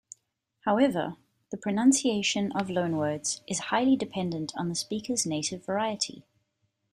However, 0.61 1.17
the 1.51 1.57
pronunciation 1.57 2.51
of 2.53 2.69
loanwords 2.71 3.41
is 3.47 3.59
highly 3.69 3.95
dependent 3.95 4.51
on 4.57 4.67
the 4.67 4.73
speaker's 4.73 5.27
native 5.27 5.63
variety. 5.63 6.25